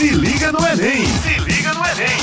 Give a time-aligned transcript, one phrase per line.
[0.00, 1.04] Se liga no Enem!
[1.04, 2.16] Se liga no Enem!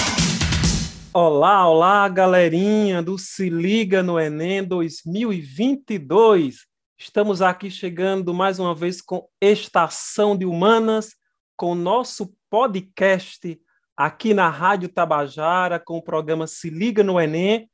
[1.13, 6.65] Olá, olá, galerinha do Se Liga no Enem 2022.
[6.97, 11.15] Estamos aqui chegando mais uma vez com Estação de Humanas,
[11.55, 13.61] com nosso podcast
[13.95, 17.69] aqui na Rádio Tabajara, com o programa Se Liga no Enem,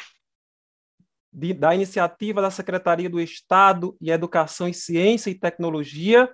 [1.31, 6.29] de, da iniciativa da Secretaria do Estado e Educação e Ciência e Tecnologia,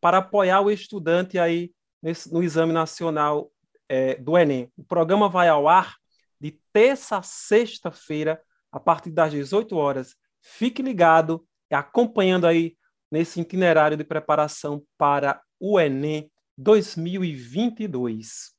[0.00, 1.70] para apoiar o estudante aí
[2.02, 3.50] nesse, no Exame Nacional
[3.88, 4.72] é, do Enem.
[4.76, 5.96] O programa vai ao ar
[6.40, 10.16] de terça a sexta-feira, a partir das 18 horas.
[10.40, 12.76] Fique ligado e acompanhando aí
[13.10, 18.52] nesse itinerário de preparação para o Enem 2022.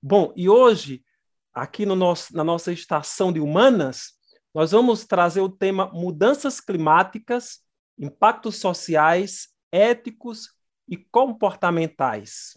[0.00, 1.04] Bom, e hoje,
[1.52, 4.12] aqui no nosso, na nossa estação de humanas,
[4.54, 7.60] nós vamos trazer o tema mudanças climáticas,
[7.98, 10.54] impactos sociais, éticos
[10.88, 12.56] e comportamentais.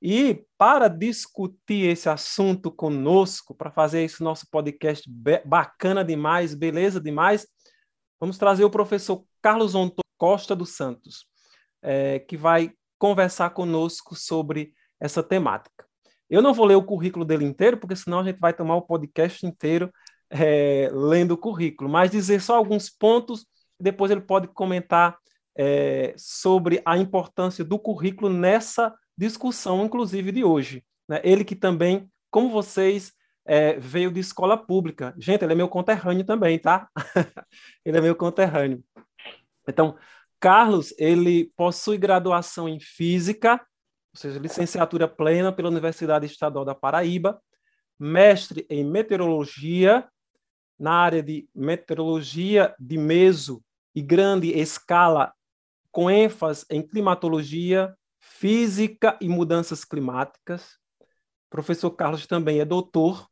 [0.00, 5.08] E para discutir esse assunto conosco, para fazer esse nosso podcast
[5.44, 7.46] bacana demais, beleza demais,
[8.20, 11.26] vamos trazer o professor Carlos Onto Costa dos Santos,
[11.82, 15.86] é, que vai conversar conosco sobre essa temática.
[16.28, 18.82] Eu não vou ler o currículo dele inteiro, porque senão a gente vai tomar o
[18.82, 19.92] podcast inteiro
[20.28, 23.46] é, lendo o currículo, mas dizer só alguns pontos,
[23.78, 25.16] depois ele pode comentar
[25.56, 30.84] é, sobre a importância do currículo nessa discussão, inclusive de hoje.
[31.08, 31.20] Né?
[31.24, 33.12] Ele que também, como vocês,
[33.44, 35.14] é, veio de escola pública.
[35.18, 36.88] Gente, ele é meu conterrâneo também, tá?
[37.84, 38.82] ele é meu conterrâneo.
[39.68, 39.96] Então,
[40.40, 43.54] Carlos, ele possui graduação em Física,
[44.14, 47.40] ou seja, licenciatura plena pela Universidade Estadual da Paraíba,
[47.98, 50.06] mestre em Meteorologia,
[50.78, 53.62] na área de Meteorologia de Meso
[53.94, 55.32] e Grande Escala
[55.90, 57.96] com ênfase em climatologia,
[58.38, 60.76] física e mudanças climáticas.
[61.00, 63.26] O professor Carlos também é doutor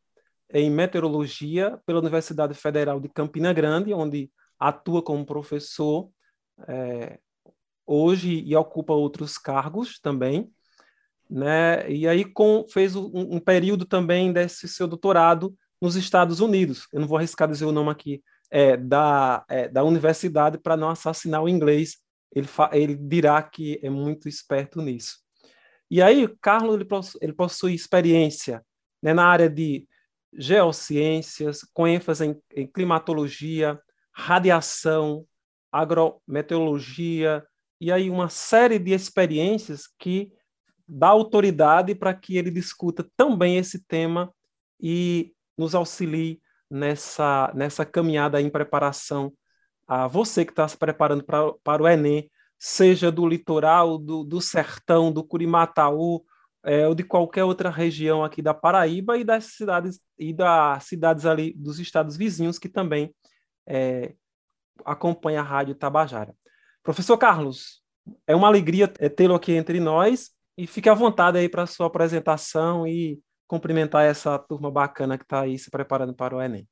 [0.50, 6.08] em meteorologia pela Universidade Federal de Campina Grande, onde atua como professor
[6.68, 7.18] é,
[7.86, 10.51] hoje e ocupa outros cargos também.
[11.29, 11.90] Né?
[11.90, 16.86] E aí com, fez um, um, período também desse seu doutorado nos Estados Unidos.
[16.92, 20.89] Eu não vou arriscar dizer o nome aqui é, da, é, da universidade para não
[20.89, 21.96] assassinar o inglês,
[22.34, 25.18] ele, ele dirá que é muito esperto nisso.
[25.90, 28.64] E aí, Carlos ele, possui, ele possui experiência
[29.02, 29.86] né, na área de
[30.33, 33.80] geociências, com ênfase em, em climatologia,
[34.12, 35.24] radiação,
[35.70, 37.46] agrometeorologia,
[37.80, 40.33] e aí uma série de experiências que
[40.86, 44.33] dá autoridade para que ele discuta também esse tema
[44.80, 46.40] e nos auxilie
[46.70, 49.33] nessa, nessa caminhada em preparação
[49.86, 54.40] a você que está se preparando pra, para o Enem, seja do litoral, do, do
[54.40, 56.24] sertão, do Curimataú,
[56.64, 61.27] é, ou de qualquer outra região aqui da Paraíba e das cidades e das cidades
[61.27, 63.14] ali dos estados vizinhos que também
[63.67, 64.14] é,
[64.84, 66.34] acompanha a Rádio Tabajara.
[66.83, 67.83] Professor Carlos,
[68.27, 71.86] é uma alegria tê-lo aqui entre nós e fique à vontade aí para a sua
[71.86, 76.67] apresentação e cumprimentar essa turma bacana que está aí se preparando para o Enem.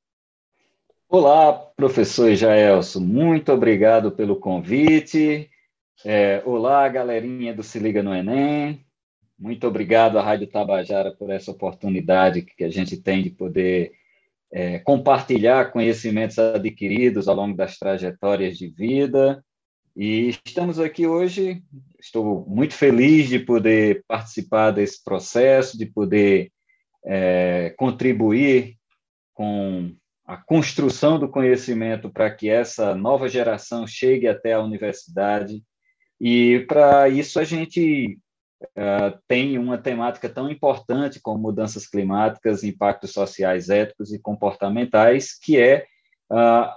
[1.15, 5.47] Olá, professor Jaelson, muito obrigado pelo convite.
[6.03, 8.83] É, olá, galerinha do Se Liga no Enem.
[9.37, 13.91] Muito obrigado à Rádio Tabajara por essa oportunidade que a gente tem de poder
[14.51, 19.45] é, compartilhar conhecimentos adquiridos ao longo das trajetórias de vida.
[19.95, 21.61] E estamos aqui hoje,
[21.99, 26.51] estou muito feliz de poder participar desse processo, de poder
[27.05, 28.79] é, contribuir
[29.35, 35.61] com a construção do conhecimento para que essa nova geração chegue até a universidade.
[36.19, 38.17] E para isso a gente
[38.63, 45.59] uh, tem uma temática tão importante como mudanças climáticas, impactos sociais, éticos e comportamentais, que
[45.59, 45.85] é
[46.31, 46.69] uh,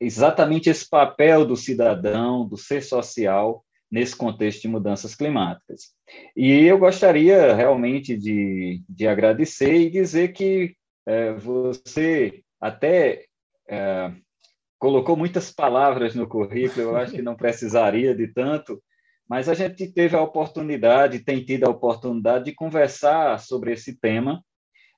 [0.00, 5.92] exatamente esse papel do cidadão, do ser social, nesse contexto de mudanças climáticas.
[6.36, 10.74] E eu gostaria realmente de, de agradecer e dizer que
[11.06, 13.24] é, você até
[13.68, 14.12] é,
[14.78, 18.82] colocou muitas palavras no currículo, eu acho que não precisaria de tanto,
[19.28, 24.42] mas a gente teve a oportunidade, tem tido a oportunidade de conversar sobre esse tema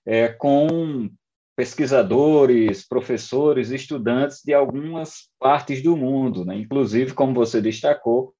[0.06, 1.10] é, com
[1.56, 6.56] pesquisadores, professores, estudantes de algumas partes do mundo, né?
[6.56, 8.32] inclusive, como você destacou,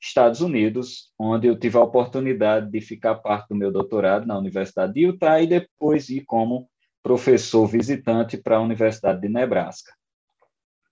[0.00, 4.94] Estados Unidos, onde eu tive a oportunidade de ficar parte do meu doutorado na Universidade
[4.94, 6.68] de Utah e depois ir como
[7.06, 9.92] professor visitante para a Universidade de Nebraska.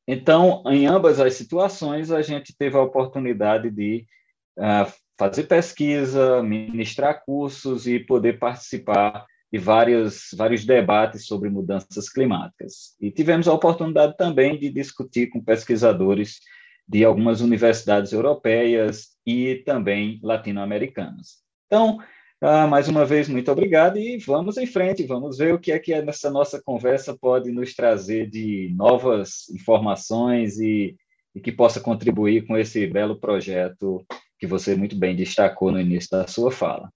[0.07, 4.07] Então, em ambas as situações, a gente teve a oportunidade de
[4.57, 12.95] uh, fazer pesquisa, ministrar cursos e poder participar de vários, vários debates sobre mudanças climáticas.
[13.01, 16.39] E tivemos a oportunidade também de discutir com pesquisadores
[16.87, 21.43] de algumas universidades europeias e também latino-americanas.
[21.67, 21.99] Então,
[22.47, 25.79] ah, mais uma vez, muito obrigado e vamos em frente, vamos ver o que é
[25.79, 30.95] que essa nossa conversa pode nos trazer de novas informações e,
[31.35, 34.05] e que possa contribuir com esse belo projeto
[34.39, 36.93] que você muito bem destacou no início da sua fala.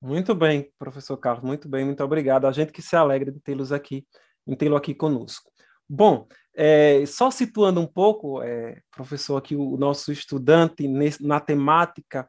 [0.00, 2.46] Muito bem, professor Carlos, muito bem, muito obrigado.
[2.46, 4.06] A gente que se alegra de tê-los aqui,
[4.46, 5.50] em tê-lo aqui conosco.
[5.88, 12.28] Bom, é, só situando um pouco, é, professor, aqui o nosso estudante nesse, na temática,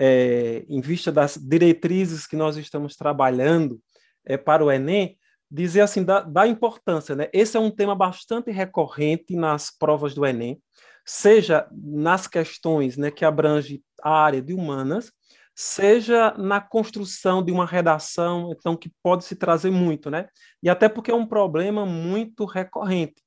[0.00, 3.78] é, em vista das diretrizes que nós estamos trabalhando
[4.24, 5.18] é, para o Enem,
[5.50, 7.28] dizer assim da, da, importância, né?
[7.34, 10.58] Esse é um tema bastante recorrente nas provas do Enem,
[11.04, 15.12] seja nas questões, né, que abrange a área de humanas,
[15.54, 20.28] seja na construção de uma redação, então que pode se trazer muito, né?
[20.62, 23.22] E até porque é um problema muito recorrente.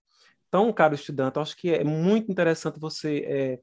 [0.48, 3.60] Então, caro estudante, acho que é muito interessante você é,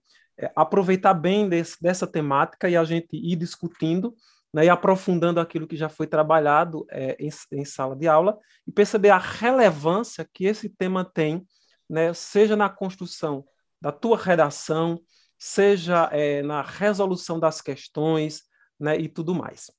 [0.55, 4.15] aproveitar bem desse, dessa temática e a gente ir discutindo
[4.53, 8.73] né, e aprofundando aquilo que já foi trabalhado é, em, em, sala de aula e
[8.73, 11.47] perceber a relevância que esse tema tem,
[11.89, 13.45] né, seja na construção
[13.81, 15.01] da tua redação,
[15.39, 18.43] seja é, na resolução das questões
[18.79, 19.71] né, e tudo mais.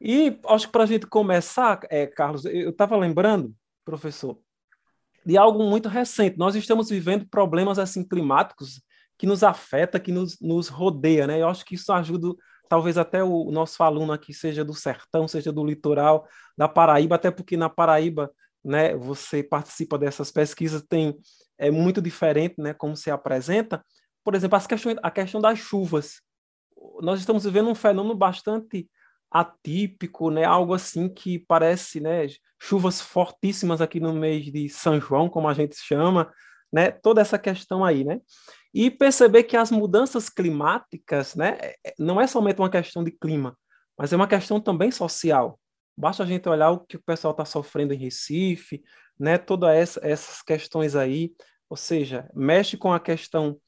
[0.00, 3.54] E acho que para a gente começar, é, Carlos, eu estava lembrando,
[3.84, 4.40] professor,
[5.24, 6.36] de algo muito recente.
[6.36, 8.82] Nós estamos vivendo problemas assim climáticos
[9.22, 11.40] que nos afeta, que nos, nos rodeia, né?
[11.40, 12.34] Eu acho que isso ajuda,
[12.68, 16.26] talvez até o nosso aluno aqui seja do sertão, seja do litoral,
[16.58, 18.32] da Paraíba, até porque na Paraíba,
[18.64, 21.16] né, você participa dessas pesquisas, tem
[21.56, 23.80] é muito diferente, né, como se apresenta.
[24.24, 26.20] Por exemplo, as questões, a questão das chuvas.
[27.00, 28.90] Nós estamos vivendo um fenômeno bastante
[29.30, 30.42] atípico, né?
[30.42, 32.26] Algo assim que parece, né?
[32.60, 36.28] Chuvas fortíssimas aqui no mês de São João, como a gente chama,
[36.72, 36.90] né?
[36.90, 38.20] Toda essa questão aí, né?
[38.74, 41.58] E perceber que as mudanças climáticas, né?
[41.60, 43.56] É, é, não é somente uma questão de clima,
[43.98, 45.58] mas é uma questão também social.
[45.96, 48.82] Basta a gente olhar o que o pessoal está sofrendo em Recife,
[49.18, 49.36] né?
[49.38, 51.32] Todas essa, essas questões aí,
[51.68, 53.58] ou seja, mexe com a questão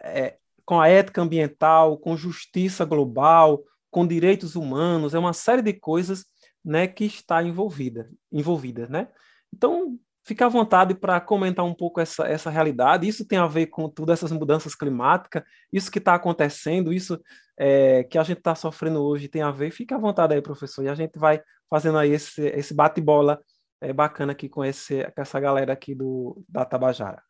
[0.00, 5.72] é, com a ética ambiental, com justiça global, com direitos humanos, é uma série de
[5.72, 6.24] coisas
[6.64, 9.08] né, que está envolvida, envolvida, né?
[9.52, 13.06] Então, fica à vontade para comentar um pouco essa, essa realidade.
[13.06, 15.42] Isso tem a ver com todas essas mudanças climáticas,
[15.72, 17.20] isso que está acontecendo, isso
[17.58, 19.70] é, que a gente está sofrendo hoje tem a ver.
[19.70, 23.40] Fica à vontade aí, professor, e a gente vai fazendo aí esse, esse bate-bola
[23.80, 27.22] é, bacana aqui com, esse, com essa galera aqui do, da Tabajara.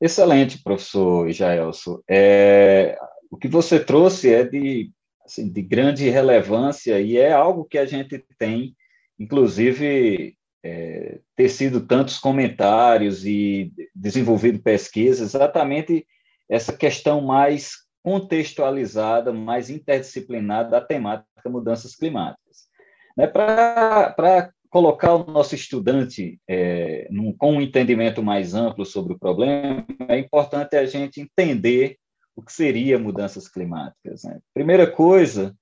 [0.00, 2.02] Excelente, professor Jaelso.
[2.08, 2.96] É,
[3.30, 4.92] o que você trouxe é de
[5.24, 8.74] assim, de grande relevância e é algo que a gente tem,
[9.18, 16.06] inclusive, é, ter sido tantos comentários e desenvolvido pesquisas, exatamente
[16.48, 17.72] essa questão mais
[18.02, 22.68] contextualizada, mais interdisciplinar da temática mudanças climáticas.
[23.16, 29.18] Né, Para colocar o nosso estudante é, num, com um entendimento mais amplo sobre o
[29.18, 31.96] problema, é importante a gente entender
[32.34, 34.22] o que seria mudanças climáticas.
[34.24, 34.38] Né?
[34.54, 35.54] Primeira coisa,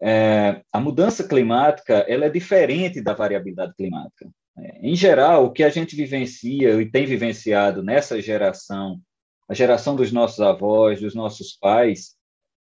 [0.00, 4.28] é, a mudança climática ela é diferente da variabilidade climática.
[4.58, 9.00] É, em geral, o que a gente vivencia e tem vivenciado nessa geração,
[9.48, 12.14] a geração dos nossos avós, dos nossos pais,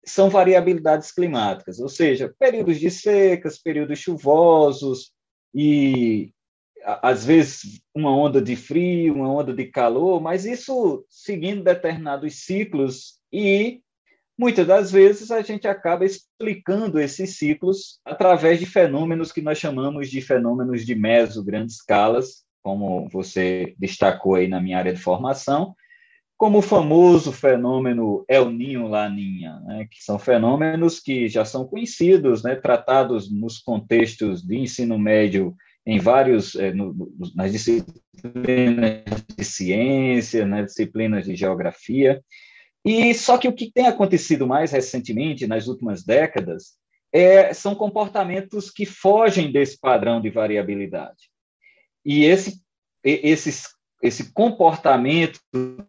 [0.06, 5.12] são variabilidades climáticas, ou seja, períodos de secas, períodos chuvosos
[5.54, 6.32] e
[6.84, 13.20] às vezes uma onda de frio, uma onda de calor, mas isso seguindo determinados ciclos
[13.32, 13.82] e
[14.38, 20.10] muitas das vezes a gente acaba explicando esses ciclos através de fenômenos que nós chamamos
[20.10, 25.74] de fenômenos de meso, grandes escalas, como você destacou aí na minha área de formação,
[26.38, 32.44] como o famoso fenômeno El Niño Laninha, né, que são fenômenos que já são conhecidos,
[32.44, 36.94] né, tratados nos contextos de ensino médio em vários, é, no,
[37.34, 39.04] nas disciplinas
[39.36, 42.22] de ciência, nas disciplinas de geografia,
[42.88, 46.78] e só que o que tem acontecido mais recentemente, nas últimas décadas,
[47.12, 51.30] é, são comportamentos que fogem desse padrão de variabilidade.
[52.06, 52.62] E esse,
[53.04, 53.68] esses,
[54.02, 55.42] esse comportamento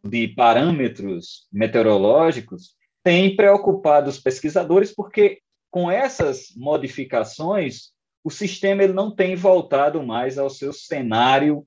[0.05, 2.75] de parâmetros meteorológicos
[3.05, 5.40] tem preocupado os pesquisadores, porque
[5.71, 7.93] com essas modificações,
[8.25, 11.64] o sistema ele não tem voltado mais ao seu cenário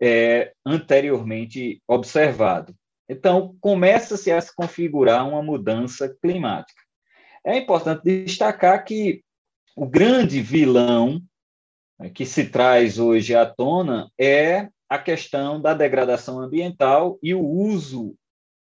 [0.00, 2.74] é, anteriormente observado.
[3.10, 6.80] Então, começa-se a se configurar uma mudança climática.
[7.44, 9.24] É importante destacar que
[9.74, 11.20] o grande vilão
[11.98, 17.44] né, que se traz hoje à tona é a questão da degradação ambiental e o
[17.44, 18.14] uso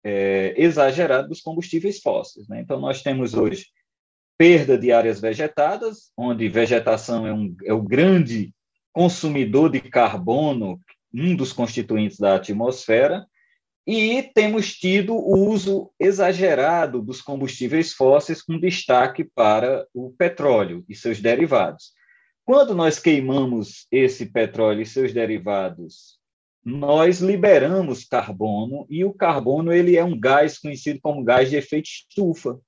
[0.04, 2.46] é, exagerado dos combustíveis fósseis.
[2.46, 2.60] Né?
[2.60, 3.66] Então, nós temos hoje
[4.38, 8.54] perda de áreas vegetadas, onde vegetação é, um, é o grande
[8.92, 10.80] consumidor de carbono,
[11.12, 13.26] um dos constituintes da atmosfera,
[13.86, 20.94] e temos tido o uso exagerado dos combustíveis fósseis, com destaque para o petróleo e
[20.94, 21.92] seus derivados.
[22.44, 26.18] Quando nós queimamos esse petróleo e seus derivados,
[26.64, 31.86] nós liberamos carbono, e o carbono ele é um gás conhecido como gás de efeito
[31.86, 32.58] estufa.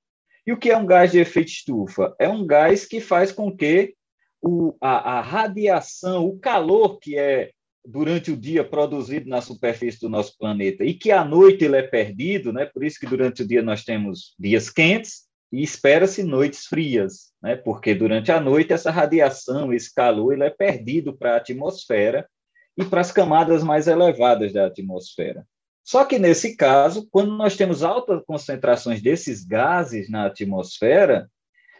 [0.46, 2.14] E o que é um gás de efeito estufa?
[2.18, 3.94] É um gás que faz com que
[4.40, 7.50] o, a, a radiação, o calor que é
[7.90, 11.82] durante o dia produzido na superfície do nosso planeta e que à noite ele é
[11.82, 12.66] perdido, né?
[12.66, 17.56] Por isso que durante o dia nós temos dias quentes e espera-se noites frias, né?
[17.56, 22.28] Porque durante a noite essa radiação, esse calor, ele é perdido para a atmosfera
[22.76, 25.46] e para as camadas mais elevadas da atmosfera.
[25.82, 31.26] Só que nesse caso, quando nós temos altas concentrações desses gases na atmosfera,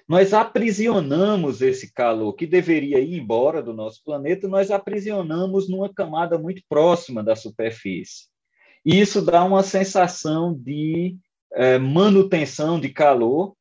[0.08, 6.38] nós aprisionamos esse calor que deveria ir embora do nosso planeta, nós aprisionamos numa camada
[6.38, 8.26] muito próxima da superfície.
[8.84, 11.18] E isso dá uma sensação de
[11.52, 13.54] é, manutenção de calor,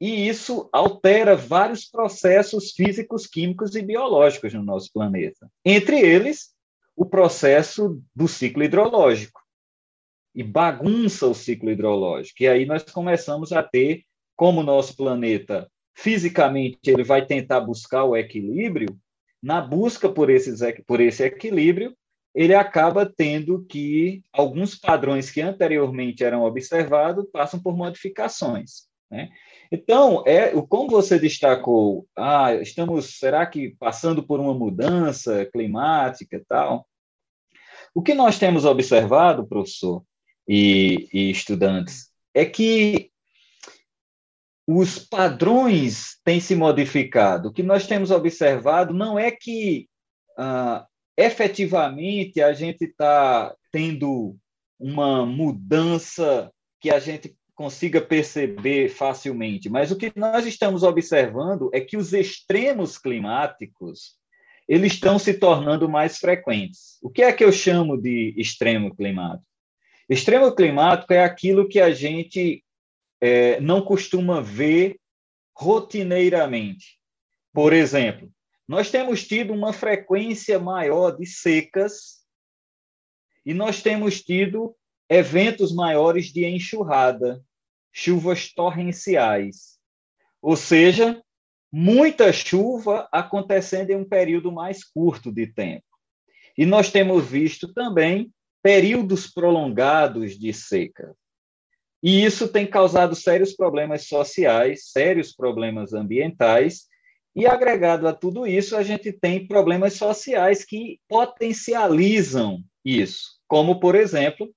[0.00, 5.50] e isso altera vários processos físicos, químicos e biológicos no nosso planeta.
[5.62, 6.54] Entre eles,
[6.96, 9.42] o processo do ciclo hidrológico
[10.34, 12.42] e bagunça o ciclo hidrológico.
[12.42, 14.04] E aí nós começamos a ter,
[14.34, 18.88] como o nosso planeta fisicamente ele vai tentar buscar o equilíbrio,
[19.42, 21.96] na busca por, esses, por esse equilíbrio,
[22.34, 28.88] ele acaba tendo que alguns padrões que anteriormente eram observados passam por modificações.
[29.10, 29.28] Né?
[29.72, 36.44] Então, é, como você destacou, ah, estamos, será que passando por uma mudança climática e
[36.44, 36.86] tal?
[37.94, 40.04] O que nós temos observado, professor,
[40.46, 43.09] e, e estudantes, é que
[44.72, 47.48] os padrões têm se modificado.
[47.48, 49.88] O que nós temos observado não é que
[50.38, 50.86] ah,
[51.16, 54.36] efetivamente a gente está tendo
[54.78, 61.80] uma mudança que a gente consiga perceber facilmente, mas o que nós estamos observando é
[61.80, 64.18] que os extremos climáticos
[64.68, 66.96] eles estão se tornando mais frequentes.
[67.02, 69.44] O que é que eu chamo de extremo climático?
[70.08, 72.62] Extremo climático é aquilo que a gente
[73.20, 74.98] é, não costuma ver
[75.54, 76.98] rotineiramente.
[77.52, 78.30] Por exemplo,
[78.66, 82.20] nós temos tido uma frequência maior de secas
[83.44, 84.76] e nós temos tido
[85.08, 87.42] eventos maiores de enxurrada,
[87.92, 89.78] chuvas torrenciais.
[90.40, 91.20] Ou seja,
[91.72, 95.84] muita chuva acontecendo em um período mais curto de tempo.
[96.56, 101.14] E nós temos visto também períodos prolongados de seca.
[102.02, 106.86] E isso tem causado sérios problemas sociais, sérios problemas ambientais,
[107.34, 113.94] e agregado a tudo isso, a gente tem problemas sociais que potencializam isso, como, por
[113.94, 114.50] exemplo,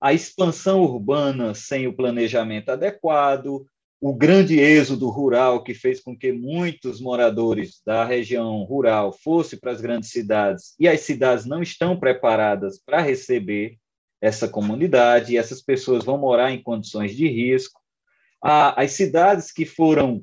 [0.00, 3.66] a expansão urbana sem o planejamento adequado,
[4.00, 9.72] o grande êxodo rural que fez com que muitos moradores da região rural fossem para
[9.72, 13.76] as grandes cidades e as cidades não estão preparadas para receber
[14.20, 17.80] essa comunidade essas pessoas vão morar em condições de risco.
[18.42, 20.22] As cidades que foram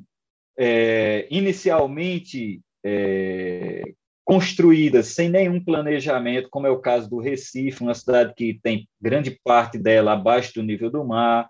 [0.58, 3.84] é, inicialmente é,
[4.26, 9.40] construídas sem nenhum planejamento, como é o caso do Recife, uma cidade que tem grande
[9.44, 11.48] parte dela abaixo do nível do mar,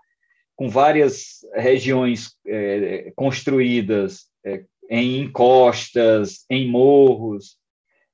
[0.54, 7.56] com várias regiões é, construídas é, em encostas, em morros.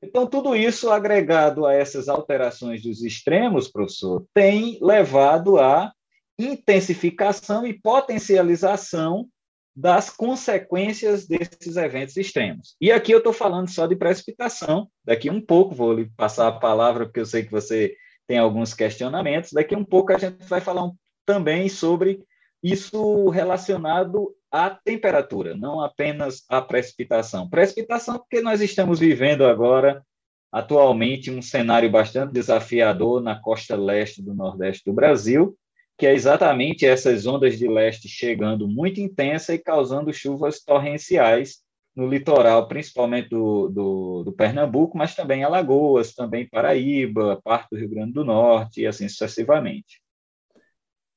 [0.05, 5.93] Então, tudo isso agregado a essas alterações dos extremos, professor, tem levado à
[6.39, 9.29] intensificação e potencialização
[9.77, 12.77] das consequências desses eventos extremos.
[12.81, 14.89] E aqui eu estou falando só de precipitação.
[15.05, 17.95] Daqui um pouco vou lhe passar a palavra, porque eu sei que você
[18.27, 19.51] tem alguns questionamentos.
[19.53, 20.95] Daqui um pouco a gente vai falar um,
[21.27, 22.23] também sobre
[22.65, 27.47] isso relacionado à temperatura, não apenas à precipitação.
[27.47, 30.03] Precipitação, porque nós estamos vivendo agora,
[30.51, 35.55] atualmente, um cenário bastante desafiador na costa leste do Nordeste do Brasil,
[35.99, 41.59] que é exatamente essas ondas de leste chegando muito intensa e causando chuvas torrenciais
[41.95, 47.91] no litoral, principalmente do, do, do, Pernambuco, mas também Alagoas, também Paraíba, parte do Rio
[47.91, 50.03] Grande do Norte e assim sucessivamente.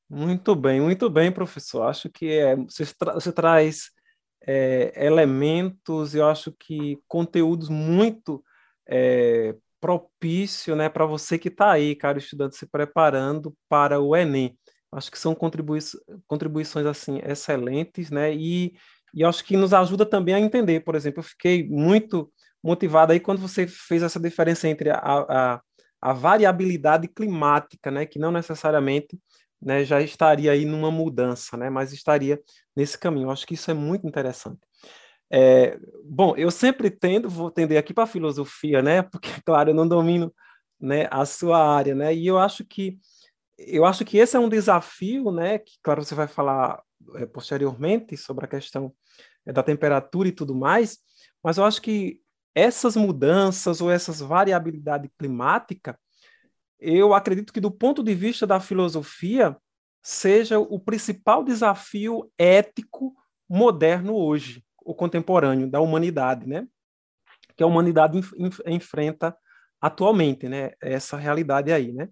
[0.10, 1.84] Muito bem, muito bem, professor.
[1.84, 3.90] Acho que é, você, tra você traz
[4.48, 8.42] é, elementos, eu acho que conteúdos muito
[8.88, 14.58] é, propício né, para você que está aí, cara, estudante, se preparando para o Enem.
[14.92, 15.80] Acho que são contribui
[16.26, 18.34] contribuições assim excelentes, né?
[18.34, 18.74] E,
[19.14, 20.80] e acho que nos ajuda também a entender.
[20.82, 22.32] Por exemplo, eu fiquei muito
[22.64, 25.62] motivado aí quando você fez essa diferença entre a, a,
[26.02, 28.06] a variabilidade climática, né?
[28.06, 29.20] Que não necessariamente
[29.62, 31.70] né, já estaria aí numa mudança, né?
[31.70, 32.42] Mas estaria
[32.76, 33.28] nesse caminho.
[33.28, 34.60] Eu acho que isso é muito interessante.
[35.30, 39.02] É, bom, eu sempre tendo, vou tender aqui para a filosofia, né?
[39.12, 40.34] Porque, claro, eu não domino
[40.80, 42.14] né, a sua área, né?
[42.14, 43.00] E eu acho que
[43.58, 45.58] eu acho que esse é um desafio, né?
[45.58, 46.82] Que, claro, você vai falar
[47.16, 48.94] é, posteriormente sobre a questão
[49.46, 51.00] é, da temperatura e tudo mais,
[51.44, 52.22] mas eu acho que
[52.54, 56.00] essas mudanças ou essas variabilidade climática,
[56.80, 59.58] eu acredito que do ponto de vista da filosofia
[60.02, 63.14] seja o principal desafio ético
[63.50, 66.68] moderno hoje, o contemporâneo da humanidade, né?
[67.56, 69.36] Que a humanidade enf enfrenta
[69.82, 70.72] atualmente, né?
[70.82, 72.10] Essa realidade aí, né?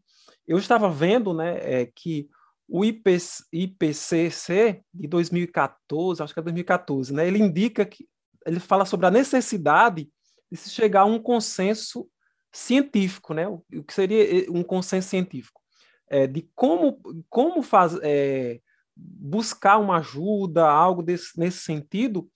[0.47, 2.29] Eu estava vendo, né, é, que
[2.67, 7.27] o IPC, IPCC de 2014, acho que é 2014, né?
[7.27, 8.07] Ele indica que
[8.45, 10.09] ele fala sobre a necessidade
[10.51, 12.07] de se chegar a um consenso
[12.55, 13.47] científico, né?
[13.47, 15.61] O, que seria um consenso científico
[16.09, 18.59] é, de como como faz, é,
[18.95, 22.29] buscar uma ajuda, algo desse, nesse sentido,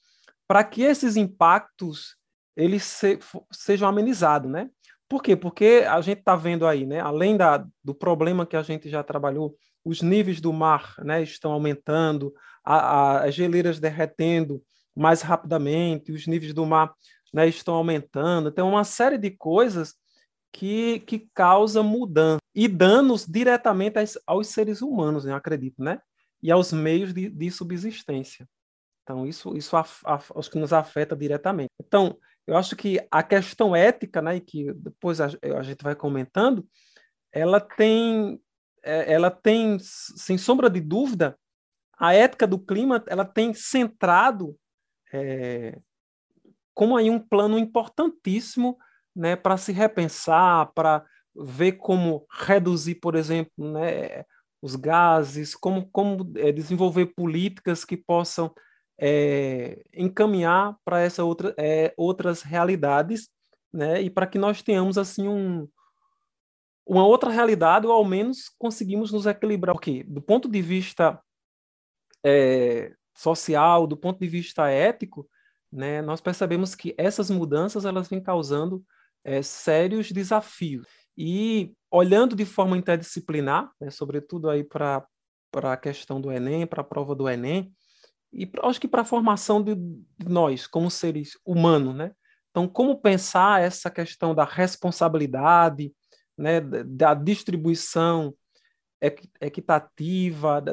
[0.48, 2.18] para que esses impactos
[2.56, 3.18] eles se,
[3.52, 4.70] sejam amenizados, né?
[5.08, 5.36] Por quê?
[5.36, 7.00] Porque a gente está vendo aí, né?
[7.00, 11.52] Além da, do problema que a gente já trabalhou, os níveis do mar, né, estão
[11.52, 12.34] aumentando,
[12.64, 14.62] a, a, as geleiras derretendo
[14.96, 16.94] mais rapidamente, os níveis do mar,
[17.34, 18.52] né, estão aumentando.
[18.52, 19.96] Tem uma série de coisas
[20.52, 26.00] que, que causa mudança e danos diretamente aos, seres humanos, eu acredito, né?
[26.42, 28.48] E aos meios de, de subsistência.
[29.04, 31.72] Então, isso, isso acho que nos afeta diretamente.
[31.82, 35.96] Então, eu acho que a questão ética, né, e que depois a, a gente vai
[35.96, 36.68] comentando,
[37.32, 38.42] ela tem,
[38.84, 41.38] é, ela tem, sem sombra de dúvida,
[41.98, 44.58] a ética do clima, ela tem centrado
[45.12, 45.78] é,
[46.74, 48.78] como aí um plano importantíssimo
[49.20, 51.06] né, para se repensar, para
[51.36, 54.24] ver como reduzir, por exemplo, né,
[54.62, 58.54] os gases, como, como é, desenvolver políticas que possam
[58.98, 63.30] é, encaminhar para essa outra, é, outras realidades,
[63.74, 65.68] né, e para que nós tenhamos assim um,
[66.88, 69.76] uma outra realidade, ou ao menos conseguimos nos equilibrar.
[69.76, 71.22] Porque, do ponto de vista
[72.24, 75.30] é, social, do ponto de vista ético,
[75.70, 78.82] né, nós percebemos que essas mudanças elas vêm causando
[79.24, 80.88] é, sérios desafios.
[81.18, 85.06] E olhando de forma interdisciplinar, né, sobretudo aí para
[85.54, 87.74] a questão do Enem, para a prova do Enem,
[88.32, 89.76] e acho que para a formação de,
[90.24, 92.12] nós como seres humanos, né?
[92.52, 95.94] Então, como pensar essa questão da responsabilidade,
[96.38, 98.34] né, da distribuição
[99.40, 100.64] equitativa,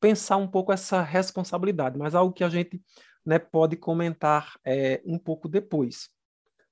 [0.00, 2.80] pensar um pouco essa responsabilidade, mas algo que a gente
[3.24, 6.08] né, pode comentar é, um pouco depois,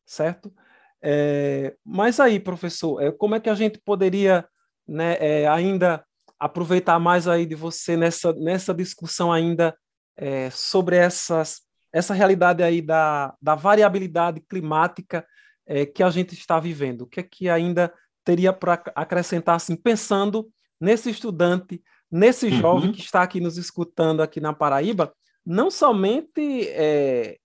[0.05, 0.53] certo?
[1.03, 4.47] É, mas aí, professor, é, como é que a gente poderia
[4.87, 6.05] né, é, ainda
[6.39, 9.77] aproveitar mais aí de você nessa, nessa discussão ainda
[10.17, 11.61] é, sobre essas,
[11.93, 15.27] essa realidade aí da, da variabilidade climática
[15.67, 17.03] é, que a gente está vivendo?
[17.03, 17.93] O que é que ainda
[18.25, 22.53] teria para acrescentar, assim, pensando nesse estudante, nesse uhum.
[22.53, 25.13] jovem que está aqui nos escutando aqui na Paraíba,
[25.45, 27.39] não somente é,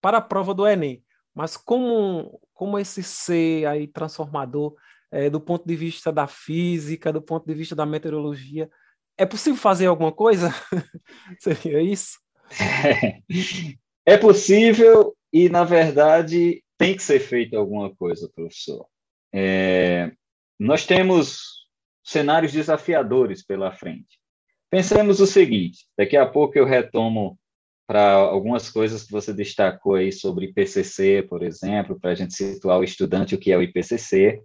[0.00, 1.02] para a prova do Enem,
[1.34, 4.74] mas como, como esse ser aí transformador,
[5.10, 8.70] é, do ponto de vista da física, do ponto de vista da meteorologia,
[9.16, 10.52] é possível fazer alguma coisa?
[11.40, 12.18] Seria isso?
[14.06, 18.86] É possível e, na verdade, tem que ser feita alguma coisa, professor.
[19.32, 20.12] É,
[20.58, 21.66] nós temos
[22.04, 24.20] cenários desafiadores pela frente.
[24.70, 27.38] Pensemos o seguinte: daqui a pouco eu retomo
[27.86, 32.78] para algumas coisas que você destacou aí sobre IPCC, por exemplo, para a gente situar
[32.78, 34.42] o estudante o que é o IPCC.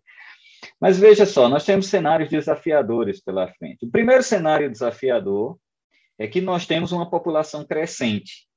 [0.80, 3.86] Mas veja só, nós temos cenários desafiadores pela frente.
[3.86, 5.58] O primeiro cenário desafiador
[6.18, 8.48] é que nós temos uma população crescente,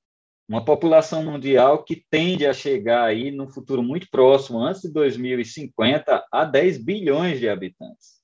[0.48, 6.26] uma população mundial que tende a chegar aí no futuro muito próximo, antes de 2050,
[6.30, 8.20] a 10 bilhões de habitantes.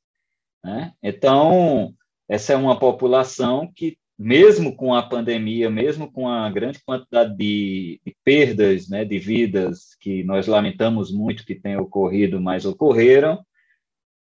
[0.64, 0.92] Né?
[1.00, 1.94] Então,
[2.28, 8.00] essa é uma população que mesmo com a pandemia, mesmo com a grande quantidade de,
[8.04, 13.44] de, perdas né, de vidas que nós lamentamos muito que tenham ocorrido, mas ocorreram,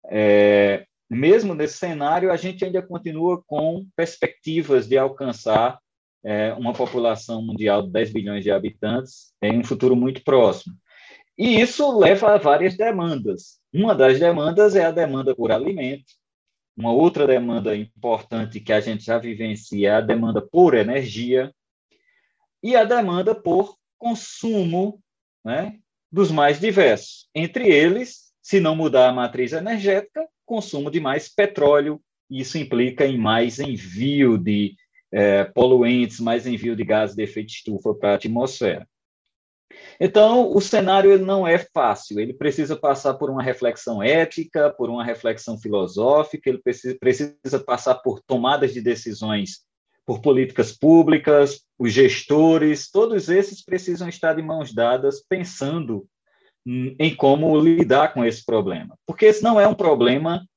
[0.08, 5.80] é, mesmo nesse cenário, a gente ainda continua com perspectivas de alcançar
[6.24, 10.76] é, uma população mundial de 10 bilhões de habitantes em um futuro muito próximo.
[11.38, 13.60] E isso leva a várias demandas.
[13.74, 16.06] Uma das demandas é a demanda por alimento.
[16.76, 21.54] Uma outra demanda importante que a gente já vivencia é a demanda por energia
[22.62, 25.02] e a demanda por consumo
[25.44, 25.80] né,
[26.12, 27.30] dos mais diversos.
[27.34, 32.02] Entre eles, se não mudar a matriz energética, consumo de mais petróleo.
[32.30, 34.76] Isso implica em mais envio de
[35.12, 38.88] é, poluentes, mais envio de gases de efeito estufa para a atmosfera.
[40.00, 44.90] Então, o cenário ele não é fácil, ele precisa passar por uma reflexão ética, por
[44.90, 46.62] uma reflexão filosófica, ele
[47.00, 49.66] precisa, passar por tomadas de decisões
[50.06, 56.06] por políticas públicas, os gestores, todos esses precisam estar de mãos dadas pensando
[56.66, 58.98] em como lidar com esse problema.
[59.06, 60.48] Porque esse não é um problema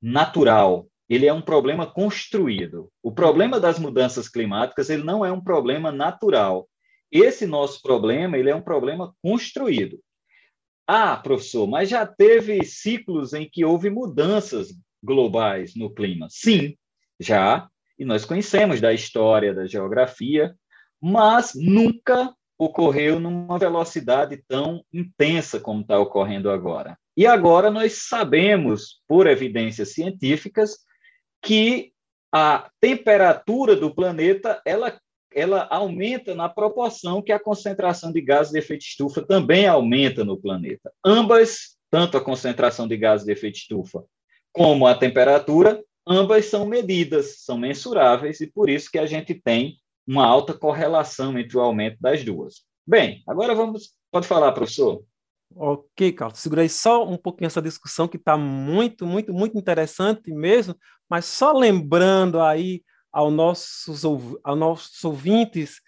[0.00, 2.90] natural, ele é um problema construído.
[3.02, 6.68] O problema das mudanças climáticas, ele não é um problema natural.
[7.12, 10.00] Esse nosso problema, ele é um problema construído.
[10.86, 14.68] Ah, professor, mas já teve ciclos em que houve mudanças
[15.02, 16.26] globais no clima?
[16.30, 16.74] Sim,
[17.20, 20.56] já, e nós conhecemos da história, da geografia,
[21.00, 26.96] mas nunca ocorreu numa velocidade tão intensa como está ocorrendo agora.
[27.16, 30.78] E agora nós sabemos, por evidências científicas,
[31.42, 31.92] que
[32.32, 34.98] a temperatura do planeta ela,
[35.34, 40.40] ela aumenta na proporção que a concentração de gases de efeito estufa também aumenta no
[40.40, 40.92] planeta.
[41.04, 44.04] Ambas, tanto a concentração de gases de efeito estufa
[44.52, 49.76] como a temperatura, ambas são medidas, são mensuráveis, e por isso que a gente tem
[50.06, 52.62] uma alta correlação entre o aumento das duas.
[52.86, 53.94] Bem, agora vamos.
[54.10, 55.02] Pode falar, professor.
[55.54, 60.74] Ok, Carlos, segurei só um pouquinho essa discussão que está muito, muito, muito interessante mesmo,
[61.08, 65.80] mas só lembrando aí aos nossos, aos nossos ouvintes.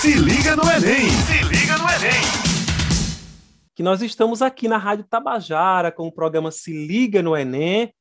[0.00, 1.08] Se liga no Enem!
[1.08, 2.44] Se liga no Enem!
[3.74, 7.92] Que nós estamos aqui na Rádio Tabajara com o programa Se Liga no Enem,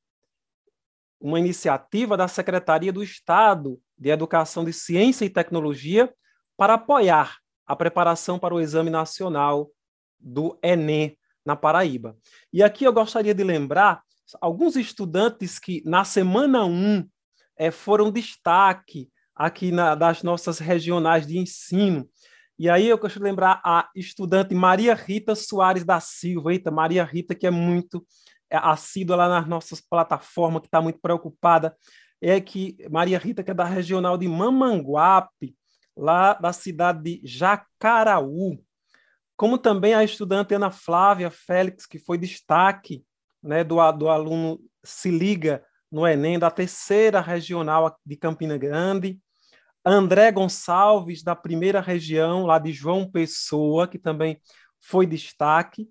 [1.19, 6.13] uma iniciativa da Secretaria do Estado de Educação de Ciência e Tecnologia
[6.57, 9.71] para apoiar a preparação para o Exame Nacional
[10.19, 12.17] do Enem na Paraíba.
[12.51, 14.03] E aqui eu gostaria de lembrar
[14.41, 17.07] alguns estudantes que na semana 1
[17.63, 22.09] é, foram destaque aqui na, das nossas regionais de ensino.
[22.59, 26.51] E aí eu gostaria de lembrar a estudante Maria Rita Soares da Silva.
[26.51, 28.05] Eita, Maria Rita, que é muito
[28.49, 31.75] é, assídua lá nas nossas plataformas, que está muito preocupada.
[32.21, 35.55] É que Maria Rita, que é da regional de Mamanguape,
[35.95, 38.63] lá da cidade de Jacaraú
[39.35, 43.03] como também a estudante Ana Flávia Félix, que foi destaque
[43.41, 49.19] né, do, do aluno Se Liga no Enem, da terceira regional de Campina Grande,
[49.85, 54.41] André Gonçalves, da primeira região, lá de João Pessoa, que também
[54.81, 55.87] foi destaque,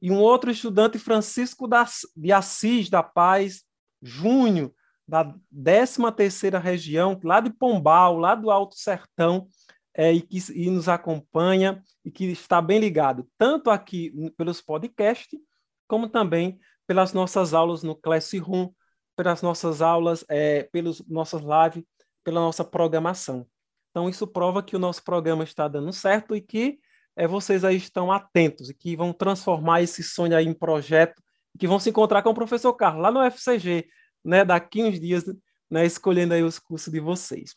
[0.00, 1.68] e um outro estudante, Francisco
[2.16, 3.62] de Assis da Paz,
[4.00, 4.72] Júnior,
[5.06, 9.48] da 13ª região, lá de Pombal, lá do Alto Sertão,
[9.94, 15.38] é, e que e nos acompanha e que está bem ligado, tanto aqui pelos podcasts,
[15.86, 18.70] como também pelas nossas aulas no Classroom,
[19.16, 21.84] pelas nossas aulas, é, pelos nossas lives,
[22.24, 23.46] pela nossa programação.
[23.90, 26.78] Então, isso prova que o nosso programa está dando certo e que
[27.14, 31.22] é, vocês aí estão atentos e que vão transformar esse sonho aí em projeto,
[31.58, 33.86] que vão se encontrar com o professor Carlos lá no FCG,
[34.24, 35.24] né, daqui uns dias,
[35.70, 37.54] né, escolhendo aí os cursos de vocês.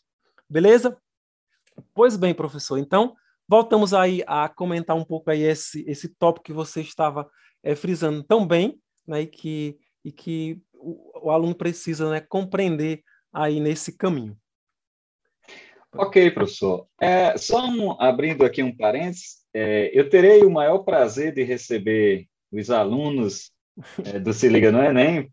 [0.48, 0.96] Beleza?
[1.94, 3.14] Pois bem, professor, então
[3.48, 7.28] voltamos aí a comentar um pouco aí esse, esse tópico que você estava
[7.62, 13.02] é, frisando tão bem, né, e que, e que o, o aluno precisa né, compreender
[13.32, 14.36] aí nesse caminho.
[15.92, 16.86] Ok, professor.
[17.00, 22.26] É, só um, abrindo aqui um parênteses, é, eu terei o maior prazer de receber
[22.52, 23.50] os alunos
[24.04, 25.32] é, do Se Liga no Enem,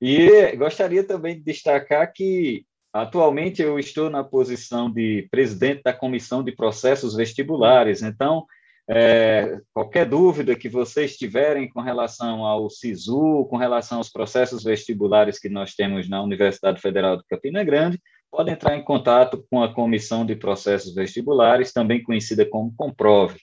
[0.00, 6.42] e gostaria também de destacar que Atualmente eu estou na posição de presidente da comissão
[6.42, 8.46] de processos vestibulares, então
[8.90, 15.38] é, qualquer dúvida que vocês tiverem com relação ao SISU, com relação aos processos vestibulares
[15.38, 19.72] que nós temos na Universidade Federal de Campina Grande, podem entrar em contato com a
[19.72, 23.38] Comissão de Processos Vestibulares, também conhecida como Comprove,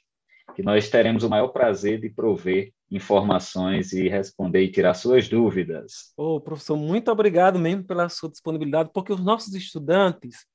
[0.56, 6.14] que nós teremos o maior prazer de prover informações e responder e tirar suas dúvidas.
[6.18, 10.46] Ô, oh, professor, muito obrigado mesmo pela sua disponibilidade, porque os nossos estudantes,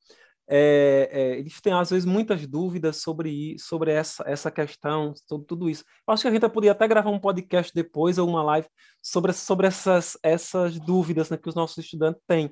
[0.53, 5.71] é, é, eles têm, às vezes, muitas dúvidas sobre, sobre essa, essa questão, sobre tudo
[5.71, 5.85] isso.
[6.07, 8.67] Eu acho que a gente poderia até gravar um podcast depois ou uma live
[9.01, 12.51] sobre, sobre essas, essas dúvidas né, que os nossos estudantes têm.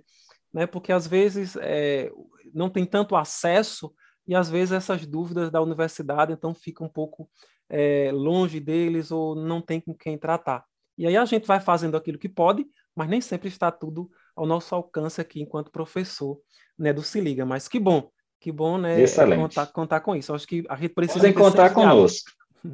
[0.55, 0.65] né?
[0.65, 2.13] Porque às vezes é,
[2.55, 3.93] não tem tanto acesso
[4.29, 7.29] e às vezes essas dúvidas da universidade então ficam um pouco
[7.69, 10.65] é, longe deles ou não tem com quem tratar.
[10.97, 14.47] E aí a gente vai fazendo aquilo que pode, mas nem sempre está tudo ao
[14.47, 16.39] nosso alcance aqui enquanto professor
[16.79, 17.45] né, do Se Liga.
[17.45, 18.09] Mas que bom,
[18.41, 18.97] que bom né,
[19.37, 20.33] contar, contar com isso.
[20.33, 21.19] Acho que a gente precisa.
[21.19, 22.31] Podem contar conosco.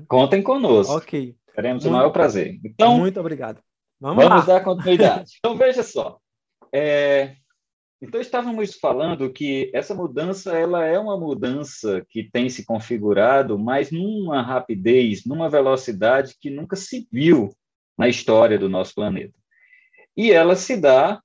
[0.07, 0.95] Contem conosco.
[0.95, 1.35] ok.
[1.55, 2.59] Teremos muito, o maior prazer.
[2.65, 3.61] Então, muito obrigado.
[4.01, 5.33] Vamos, vamos dar continuidade.
[5.39, 6.19] então, veja só.
[6.73, 7.37] É,
[8.03, 13.91] então, estávamos falando que essa mudança ela é uma mudança que tem se configurado, mas
[13.91, 17.51] numa rapidez, numa velocidade que nunca se viu
[17.97, 19.39] na história do nosso planeta.
[20.17, 21.21] E ela se dá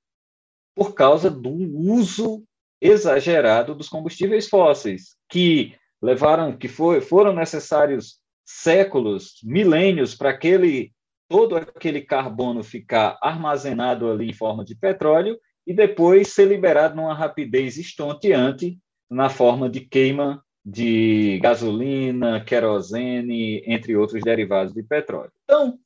[0.79, 2.41] por causa do uso
[2.79, 10.93] exagerado dos combustíveis fósseis, que levaram, que foi, foram necessários séculos, milênios para aquele
[11.27, 15.37] todo aquele carbono ficar armazenado ali em forma de petróleo
[15.67, 23.97] e depois ser liberado numa rapidez estonteante na forma de queima de gasolina, querosene, entre
[23.97, 25.31] outros derivados de petróleo.
[25.43, 25.77] Então,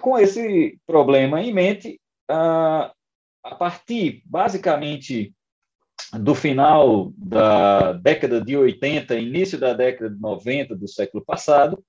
[0.00, 2.00] com esse problema em mente,
[3.42, 5.34] a partir basicamente
[6.18, 11.82] do final da década de 80, início da década de 90 do século passado,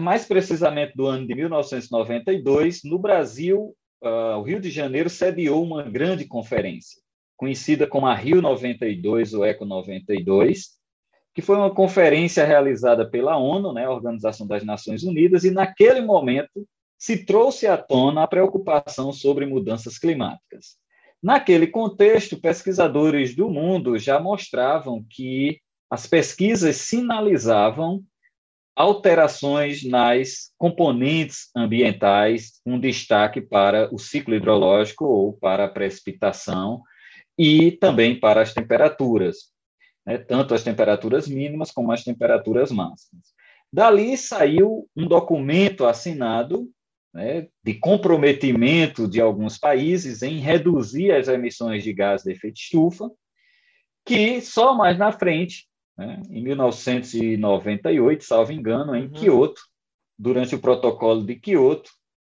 [0.00, 5.82] mais precisamente do ano de 1992, no Brasil, uh, o Rio de Janeiro sediou uma
[5.82, 7.00] grande conferência,
[7.36, 10.70] conhecida como a Rio 92, ou Eco 92,
[11.34, 16.00] que foi uma conferência realizada pela ONU, né, a Organização das Nações Unidas, e naquele
[16.00, 16.66] momento
[17.04, 20.78] se trouxe à tona a preocupação sobre mudanças climáticas.
[21.22, 28.02] Naquele contexto, pesquisadores do mundo já mostravam que as pesquisas sinalizavam
[28.74, 36.82] alterações nas componentes ambientais, um destaque para o ciclo hidrológico ou para a precipitação
[37.38, 39.52] e também para as temperaturas,
[40.06, 43.34] né, tanto as temperaturas mínimas como as temperaturas máximas.
[43.70, 46.72] Dali saiu um documento assinado
[47.14, 53.08] né, de comprometimento de alguns países em reduzir as emissões de gás de efeito estufa,
[54.04, 56.20] que só mais na frente né?
[56.28, 59.12] Em 1998, salvo engano, em uhum.
[59.12, 59.62] Kyoto,
[60.18, 61.90] durante o protocolo de Kyoto,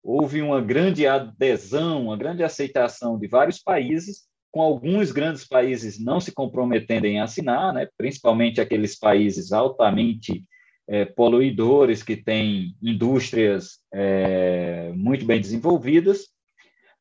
[0.04, 6.20] houve uma grande adesão, uma grande aceitação de vários países, com alguns grandes países não
[6.20, 7.88] se comprometendo em assinar, né?
[7.98, 10.46] principalmente aqueles países altamente
[10.88, 16.28] é, poluidores, que têm indústrias é, muito bem desenvolvidas,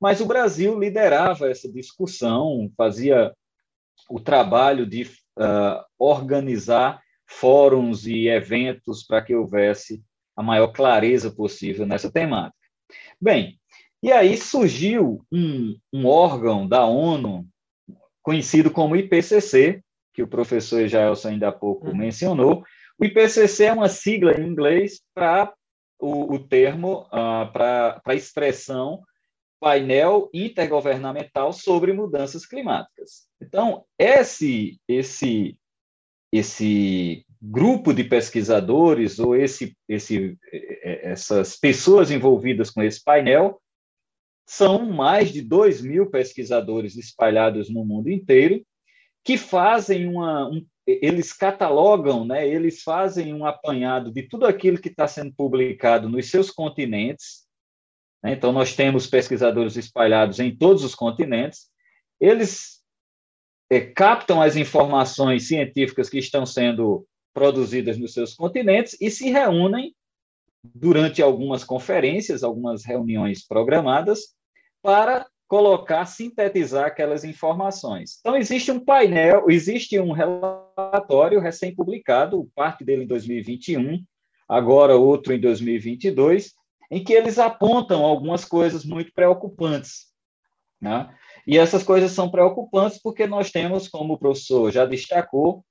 [0.00, 3.32] mas o Brasil liderava essa discussão, fazia
[4.10, 10.02] o trabalho de uh, organizar fóruns e eventos para que houvesse
[10.36, 12.54] a maior clareza possível nessa temática.
[13.20, 13.58] Bem,
[14.02, 17.46] e aí surgiu um, um órgão da ONU
[18.22, 21.96] conhecido como IPCC, que o professor Jaelson ainda há pouco uhum.
[21.96, 22.62] mencionou.
[22.98, 25.52] O IPCC é uma sigla em inglês para
[25.98, 29.02] o, o, termo, uh, para a expressão
[29.60, 33.26] painel intergovernamental sobre mudanças climáticas.
[33.40, 35.58] Então, esse esse
[36.32, 40.36] esse grupo de pesquisadores ou esse, esse
[40.82, 43.60] essas pessoas envolvidas com esse painel
[44.46, 48.64] são mais de 2 mil pesquisadores espalhados no mundo inteiro
[49.24, 54.88] que fazem uma um, eles catalogam, né, eles fazem um apanhado de tudo aquilo que
[54.88, 57.46] está sendo publicado nos seus continentes
[58.26, 58.32] né?
[58.32, 61.68] Então, nós temos pesquisadores espalhados em todos os continentes,
[62.20, 62.82] eles
[63.70, 69.94] é, captam as informações científicas que estão sendo produzidas nos seus continentes e se reúnem
[70.64, 74.34] durante algumas conferências, algumas reuniões programadas,
[74.82, 78.18] para colocar, sintetizar aquelas informações.
[78.20, 84.02] Então, existe um painel, existe um relatório recém-publicado, parte dele em 2021,
[84.48, 86.52] agora outro em 2022,
[86.90, 90.06] em que eles apontam algumas coisas muito preocupantes.
[90.80, 91.08] Né?
[91.46, 95.64] E essas coisas são preocupantes porque nós temos, como o professor já destacou,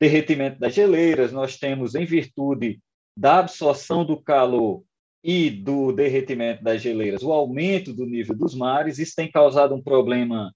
[0.00, 2.80] derretimento das geleiras, nós temos, em virtude
[3.16, 4.82] da absorção do calor
[5.22, 9.82] e do derretimento das geleiras, o aumento do nível dos mares, isso tem causado um
[9.82, 10.52] problema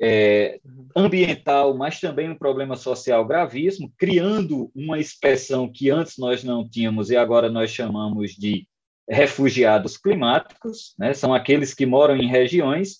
[0.00, 0.60] é,
[0.94, 7.10] ambiental, mas também um problema social gravíssimo, criando uma expressão que antes nós não tínhamos
[7.10, 8.66] e agora nós chamamos de
[9.08, 12.98] refugiados climáticos, né, são aqueles que moram em regiões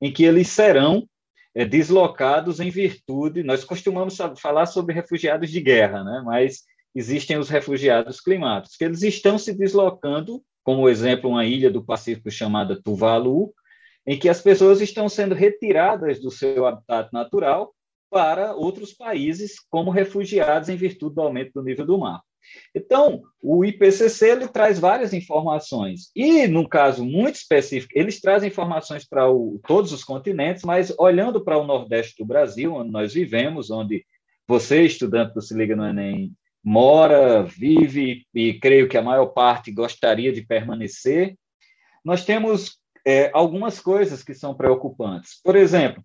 [0.00, 1.08] em que eles serão
[1.54, 3.42] é, deslocados em virtude.
[3.42, 6.62] Nós costumamos falar sobre refugiados de guerra, né, mas
[6.94, 12.28] existem os refugiados climáticos, que eles estão se deslocando, como exemplo, uma ilha do Pacífico
[12.28, 13.54] chamada Tuvalu,
[14.04, 17.72] em que as pessoas estão sendo retiradas do seu habitat natural
[18.10, 22.20] para outros países como refugiados em virtude do aumento do nível do mar.
[22.74, 29.08] Então, o IPCC ele traz várias informações e, num caso muito específico, eles trazem informações
[29.08, 33.70] para o, todos os continentes, mas olhando para o Nordeste do Brasil, onde nós vivemos,
[33.70, 34.04] onde
[34.48, 36.32] você, estudante do Se Liga no Enem,
[36.66, 41.36] mora, vive e creio que a maior parte gostaria de permanecer,
[42.04, 45.40] nós temos é, algumas coisas que são preocupantes.
[45.44, 46.04] Por exemplo,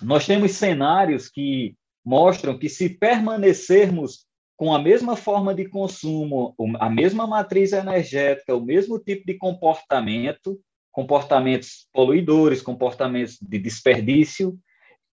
[0.00, 1.74] nós temos cenários que
[2.04, 4.26] mostram que se permanecermos
[4.56, 10.60] com a mesma forma de consumo, a mesma matriz energética, o mesmo tipo de comportamento,
[10.92, 14.56] comportamentos poluidores, comportamentos de desperdício,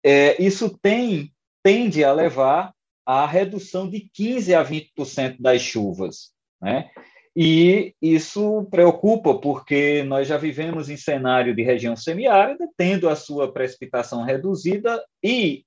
[0.03, 1.31] é, isso tem
[1.63, 2.73] tende a levar
[3.05, 6.91] à redução de 15 a 20% das chuvas, né?
[7.35, 13.51] E isso preocupa, porque nós já vivemos em cenário de região semiárida, tendo a sua
[13.51, 15.65] precipitação reduzida e,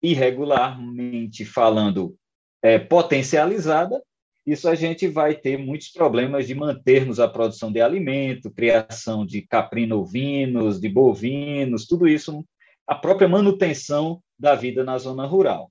[0.00, 2.14] irregularmente falando,
[2.62, 4.00] é, potencializada,
[4.46, 9.42] isso a gente vai ter muitos problemas de mantermos a produção de alimento, criação de
[9.42, 12.42] caprino-ovinos, de bovinos, tudo isso,
[12.86, 15.70] a própria manutenção da vida na zona rural.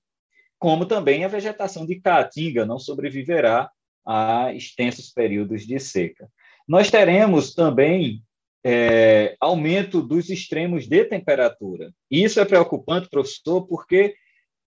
[0.60, 3.70] Como também a vegetação de caatinga não sobreviverá
[4.06, 6.30] a extensos períodos de seca.
[6.68, 8.24] Nós teremos também
[8.64, 11.94] é, aumento dos extremos de temperatura.
[12.10, 14.16] E isso é preocupante, professor, porque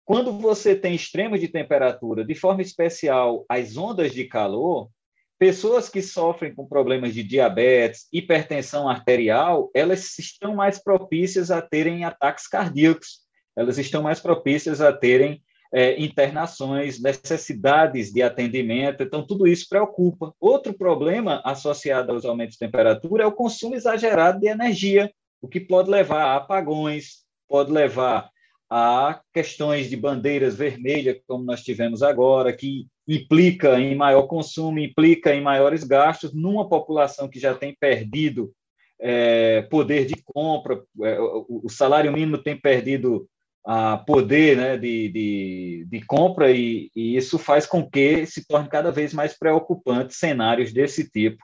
[0.04, 4.90] quando você tem extremos de temperatura, de forma especial as ondas de calor,
[5.38, 12.04] pessoas que sofrem com problemas de diabetes, hipertensão arterial, elas estão mais propícias a terem
[12.04, 13.20] ataques cardíacos,
[13.56, 15.42] elas estão mais propícias a terem
[15.74, 20.34] é, internações, necessidades de atendimento, então tudo isso preocupa.
[20.40, 25.60] Outro problema associado aos aumentos de temperatura é o consumo exagerado de energia, o que
[25.60, 28.30] pode levar a apagões, pode levar
[28.70, 35.34] a questões de bandeiras vermelhas, como nós tivemos agora, que implica em maior consumo, implica
[35.34, 38.52] em maiores gastos numa população que já tem perdido
[39.00, 43.30] é, poder de compra, é, o salário mínimo tem perdido
[43.70, 48.70] a poder né, de, de, de compra, e, e, isso faz com que se torne
[48.70, 51.44] cada vez mais preocupante cenários desse tipo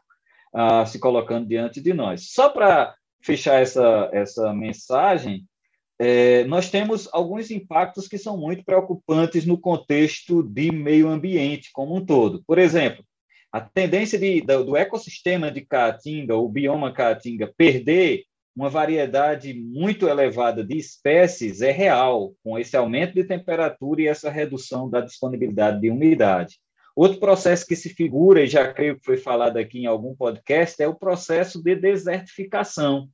[0.56, 2.32] uh, se colocando diante de nós.
[2.32, 5.46] Só para fechar essa, essa mensagem,
[6.00, 11.94] é, nós temos alguns impactos que são muito preocupantes no contexto de meio ambiente como
[11.94, 12.42] um todo.
[12.48, 13.04] Por exemplo,
[13.52, 18.24] a tendência de, do, do ecossistema de Caatinga, o bioma Caatinga, perder
[18.56, 24.30] uma variedade muito elevada de espécies é real, com esse aumento de temperatura e essa
[24.30, 26.60] redução da disponibilidade de umidade.
[26.96, 30.82] Outro processo que se figura, e já creio que foi falado aqui em algum podcast,
[30.82, 33.10] é o processo de desertificação,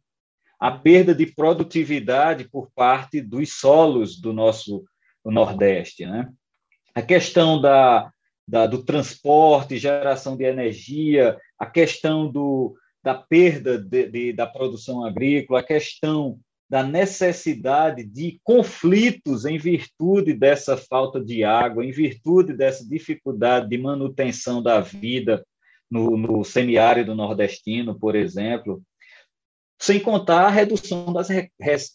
[0.59, 4.83] a perda de produtividade por parte dos solos do nosso
[5.23, 6.05] do Nordeste.
[6.05, 6.29] Né?
[6.93, 8.11] A questão da,
[8.45, 15.03] da, do transporte, geração de energia, a questão do, da perda de, de, da produção
[15.03, 22.53] agrícola, a questão da necessidade de conflitos em virtude dessa falta de água, em virtude
[22.53, 25.43] dessa dificuldade de manutenção da vida
[25.89, 28.83] no, no semiárido nordestino, por exemplo,
[29.81, 31.29] sem contar a redução das,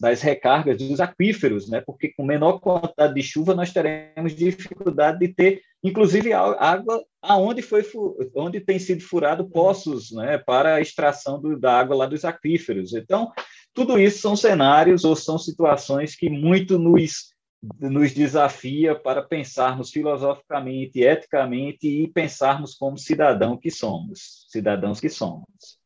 [0.00, 1.82] das recargas dos aquíferos, né?
[1.84, 7.86] porque com menor quantidade de chuva nós teremos dificuldade de ter, inclusive, água aonde foi
[8.34, 10.38] onde tem sido furado poços né?
[10.38, 12.94] para a extração do, da água lá dos aquíferos.
[12.94, 13.30] Então,
[13.72, 17.34] tudo isso são cenários ou são situações que muito nos
[17.80, 25.78] nos desafia para pensarmos filosoficamente, eticamente e pensarmos como cidadão que somos, cidadãos que somos.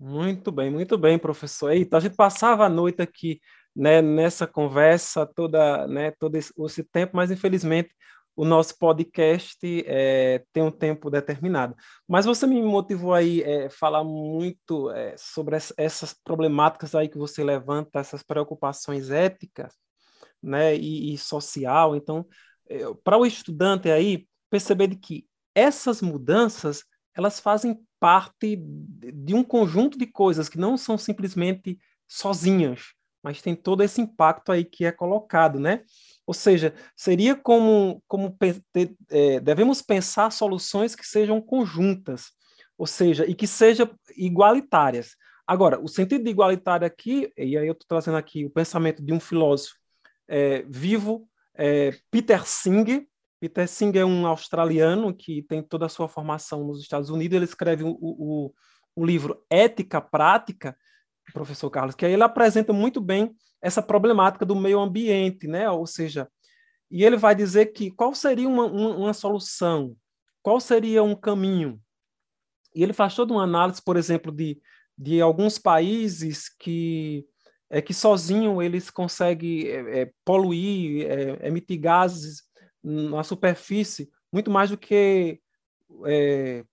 [0.00, 1.70] Muito bem, muito bem, professor.
[1.70, 3.40] Eita, a gente passava a noite aqui
[3.74, 7.90] né, nessa conversa toda, né, todo esse tempo, mas infelizmente
[8.34, 11.74] o nosso podcast é, tem um tempo determinado.
[12.08, 17.44] Mas você me motivou aí é, falar muito é, sobre essas problemáticas aí que você
[17.44, 19.74] levanta, essas preocupações éticas
[20.42, 21.94] né, e, e social.
[21.94, 22.26] Então,
[22.68, 29.44] é, para o estudante aí perceber de que essas mudanças elas fazem parte de um
[29.44, 31.78] conjunto de coisas que não são simplesmente
[32.08, 35.82] sozinhas, mas tem todo esse impacto aí que é colocado, né?
[36.26, 38.36] Ou seja, seria como, como
[39.10, 42.30] é, devemos pensar soluções que sejam conjuntas,
[42.78, 45.16] ou seja, e que sejam igualitárias.
[45.46, 49.12] Agora, o sentido de igualitário aqui, e aí eu estou trazendo aqui o pensamento de
[49.12, 49.74] um filósofo
[50.28, 53.06] é, vivo, é, Peter Singer,
[53.42, 57.34] Peter Singh é um australiano que tem toda a sua formação nos Estados Unidos.
[57.34, 58.54] Ele escreve o, o,
[58.94, 60.76] o livro Ética Prática,
[61.32, 65.70] professor Carlos, que aí ele apresenta muito bem essa problemática do meio ambiente, né?
[65.70, 66.28] Ou seja,
[66.90, 69.96] e ele vai dizer que qual seria uma, uma, uma solução,
[70.42, 71.80] qual seria um caminho.
[72.74, 74.60] E ele faz toda uma análise, por exemplo, de,
[74.98, 77.26] de alguns países que
[77.70, 82.42] é que sozinho eles conseguem é, é, poluir, é, emitir gases
[82.82, 85.40] na superfície muito mais do que
[86.06, 86.64] é,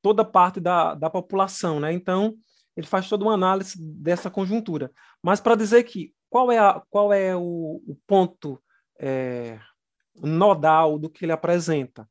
[0.00, 1.92] toda parte da, da população, né?
[1.92, 2.34] Então
[2.78, 4.92] ele faz toda uma análise dessa conjuntura.
[5.20, 8.62] Mas para dizer que qual é, a, qual é o, o ponto
[9.00, 9.58] é,
[10.14, 12.08] nodal do que ele apresenta?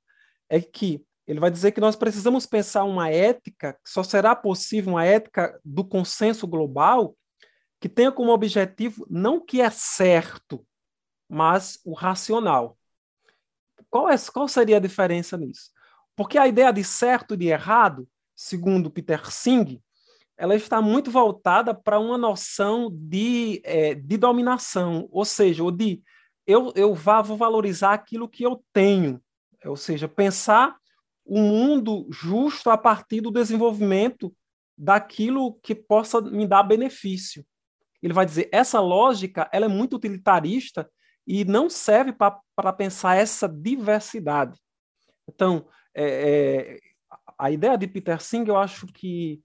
[0.50, 5.06] É que ele vai dizer que nós precisamos pensar uma ética, só será possível uma
[5.06, 7.16] ética do consenso global
[7.80, 10.68] que tenha como objetivo não o que é certo,
[11.30, 12.78] mas o racional.
[13.90, 15.72] Qual, é, qual seria a diferença nisso?
[16.14, 18.06] Porque a ideia de certo e de errado,
[18.36, 19.82] segundo Peter Singh,
[20.38, 26.02] ela está muito voltada para uma noção de, é, de dominação, ou seja, ou de
[26.46, 29.22] eu, eu vou valorizar aquilo que eu tenho,
[29.66, 30.78] ou seja, pensar
[31.26, 34.34] o um mundo justo a partir do desenvolvimento
[34.78, 37.46] daquilo que possa me dar benefício.
[38.02, 40.90] Ele vai dizer, essa lógica ela é muito utilitarista
[41.26, 44.58] e não serve para pensar essa diversidade.
[45.28, 46.80] Então, é, é,
[47.38, 49.42] a ideia de Peter Singh, eu acho que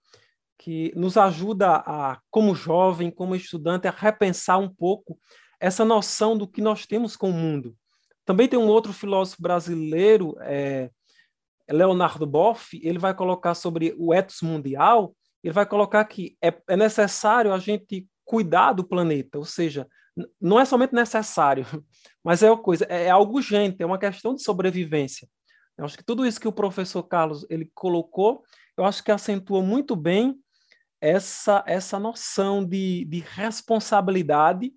[0.62, 5.18] que nos ajuda a, como jovem, como estudante, a repensar um pouco
[5.58, 7.76] essa noção do que nós temos com o mundo.
[8.24, 10.88] Também tem um outro filósofo brasileiro, é,
[11.68, 16.76] Leonardo Boff, ele vai colocar sobre o ethos mundial, ele vai colocar que é, é
[16.76, 19.88] necessário a gente cuidar do planeta, ou seja,
[20.40, 21.66] não é somente necessário,
[22.22, 25.28] mas é uma coisa, é, é algo urgente, é uma questão de sobrevivência.
[25.76, 28.44] Eu acho que tudo isso que o professor Carlos ele colocou,
[28.76, 30.40] eu acho que acentua muito bem
[31.03, 34.72] essa, essa noção de, de responsabilidade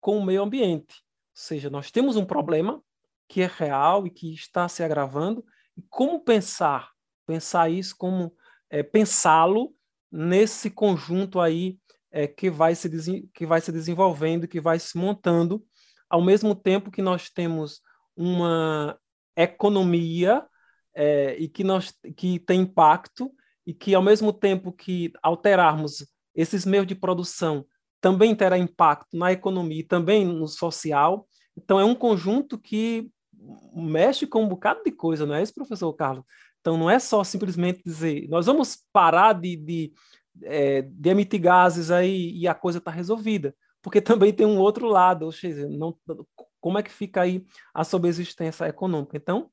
[0.00, 0.94] com o meio ambiente.
[0.94, 2.80] Ou seja, nós temos um problema
[3.28, 5.44] que é real e que está se agravando,
[5.76, 6.90] e como pensar,
[7.26, 8.32] pensar isso, como
[8.70, 9.74] é, pensá-lo
[10.12, 11.76] nesse conjunto aí
[12.12, 15.66] é, que, vai se que vai se desenvolvendo, que vai se montando,
[16.08, 17.80] ao mesmo tempo que nós temos
[18.16, 18.96] uma
[19.36, 20.46] economia
[20.94, 23.34] é, e que, nós, que tem impacto
[23.66, 27.64] e que, ao mesmo tempo que alterarmos esses meios de produção,
[28.00, 31.26] também terá impacto na economia e também no social.
[31.56, 33.10] Então, é um conjunto que
[33.74, 36.24] mexe com um bocado de coisa, não é isso, professor Carlos?
[36.60, 39.92] Então, não é só simplesmente dizer, nós vamos parar de, de,
[40.42, 44.86] é, de emitir gases aí e a coisa está resolvida, porque também tem um outro
[44.86, 45.96] lado, ou seja, não,
[46.60, 49.16] como é que fica aí a sobreexistência econômica?
[49.16, 49.50] Então,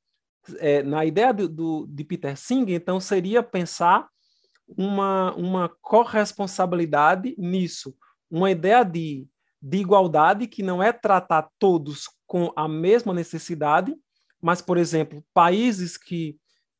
[0.59, 4.07] é, na ideia do, do, de Peter Singer, então, seria pensar
[4.77, 7.95] uma, uma corresponsabilidade nisso,
[8.29, 9.27] uma ideia de,
[9.61, 13.95] de igualdade que não é tratar todos com a mesma necessidade,
[14.41, 16.37] mas, por exemplo, países que,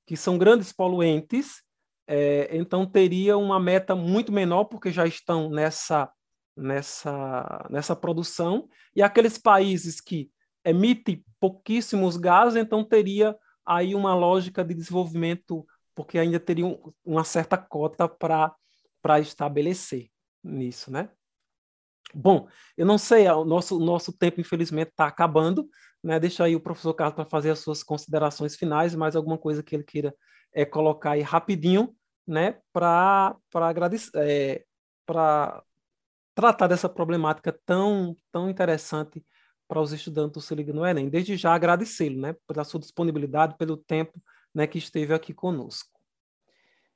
[0.08, 1.62] que são grandes poluentes,
[2.08, 6.10] é, então teria uma meta muito menor, porque já estão nessa,
[6.58, 10.32] nessa, nessa produção, e aqueles países que
[10.66, 13.36] emitem pouquíssimos gases, então teria
[13.76, 15.66] aí uma lógica de desenvolvimento,
[15.96, 16.66] porque ainda teria
[17.06, 20.10] uma certa cota para estabelecer
[20.44, 21.10] nisso, né?
[22.14, 22.48] Bom,
[22.78, 25.70] eu não sei, o nosso, nosso tempo, infelizmente, está acabando,
[26.04, 26.20] né?
[26.20, 29.76] Deixa aí o professor Carlos para fazer as suas considerações finais, mais alguma coisa que
[29.76, 30.14] ele queira
[30.54, 31.96] é, colocar aí rapidinho,
[32.28, 32.60] né?
[32.74, 34.66] Para agradecer, é,
[35.06, 35.64] para
[36.36, 39.24] tratar dessa problemática tão, tão interessante
[39.72, 41.08] para os estudantes do Se Liga no Enem.
[41.08, 44.22] Desde já agradecê-lo, né, pela sua disponibilidade, pelo tempo
[44.54, 45.90] né, que esteve aqui conosco.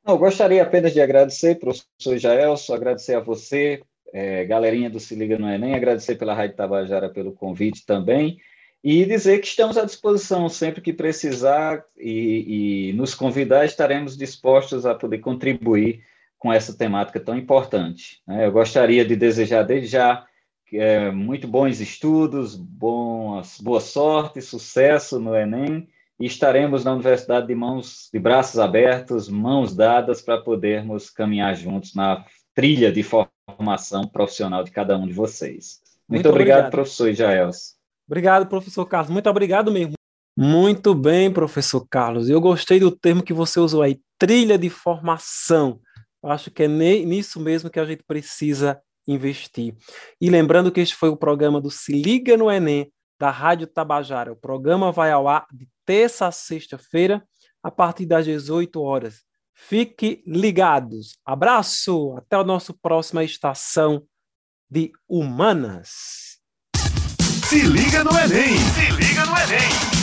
[0.06, 5.40] Eu gostaria apenas de agradecer, professor Jaelson, agradecer a você, é, galerinha do Se Liga
[5.40, 8.40] no Enem, agradecer pela Rádio Tabajara pelo convite também,
[8.84, 14.86] e dizer que estamos à disposição sempre que precisar e, e nos convidar, estaremos dispostos
[14.86, 16.04] a poder contribuir
[16.38, 18.22] com essa temática tão importante.
[18.28, 18.46] Né?
[18.46, 20.28] Eu gostaria de desejar desde já
[20.74, 25.88] é, muito bons estudos, boas, boa sorte, sucesso no Enem,
[26.20, 31.94] e estaremos na universidade de mãos, de braços abertos, mãos dadas, para podermos caminhar juntos
[31.94, 35.82] na trilha de formação profissional de cada um de vocês.
[36.08, 37.76] Muito, Muito obrigado, obrigado, professor Jaels.
[38.08, 39.12] Obrigado, professor Carlos.
[39.12, 39.94] Muito obrigado mesmo.
[40.38, 42.30] Muito bem, professor Carlos.
[42.30, 45.80] Eu gostei do termo que você usou aí, trilha de formação.
[46.24, 49.76] Acho que é nisso mesmo que a gente precisa investir.
[50.20, 54.32] E lembrando que este foi o programa do Se Liga no Enem, da Rádio Tabajara.
[54.32, 57.24] O programa vai ao ar de terça a sexta-feira,
[57.64, 59.24] a partir das 18 horas.
[59.54, 61.18] Fique ligados.
[61.26, 64.06] Abraço, até a nossa próxima estação
[64.70, 66.40] de Humanas.
[67.48, 68.58] Se liga no Enem!
[68.58, 69.95] Se liga no Enem!